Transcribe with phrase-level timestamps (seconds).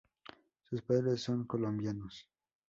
[0.67, 2.27] Sus padres son colombianos.